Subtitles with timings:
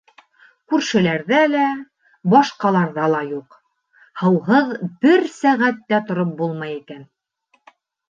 [0.71, 1.65] Күршеләрҙә лә,
[2.35, 3.61] башҡаларҙа ла юҡ.
[4.25, 4.75] һыуһыҙ
[5.07, 7.09] бер сәғәт тә тороп булмай икән!